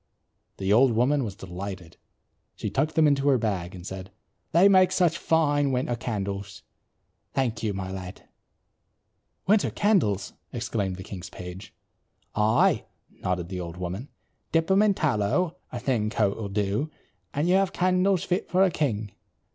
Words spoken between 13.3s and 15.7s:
the old woman. "Dip them in tallow,